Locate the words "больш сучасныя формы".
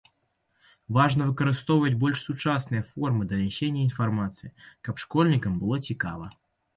2.03-3.27